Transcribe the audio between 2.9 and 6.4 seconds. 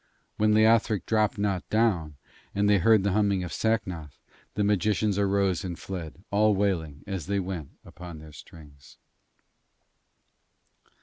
the humming of Sacnoth, the magicians arose and fled,